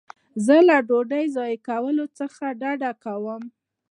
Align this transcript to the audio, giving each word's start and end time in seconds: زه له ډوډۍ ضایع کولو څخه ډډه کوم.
زه 0.45 0.55
له 0.67 0.77
ډوډۍ 0.87 1.25
ضایع 1.35 1.59
کولو 1.67 2.05
څخه 2.19 2.43
ډډه 2.59 2.91
کوم. 3.03 3.43